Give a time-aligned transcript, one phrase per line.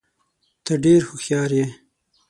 [0.65, 1.67] ته ډېر هوښیار یې.